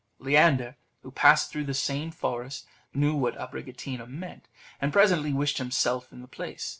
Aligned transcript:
Leander, 0.17 0.77
who 1.03 1.11
passed 1.11 1.51
through 1.51 1.63
the 1.65 1.75
same 1.75 2.09
forest, 2.09 2.65
knew 2.91 3.13
what 3.13 3.37
Abricotina 3.37 4.07
meant, 4.09 4.47
and 4.81 4.91
presently 4.91 5.31
wished 5.31 5.59
himself 5.59 6.11
in 6.11 6.23
the 6.23 6.27
place. 6.27 6.69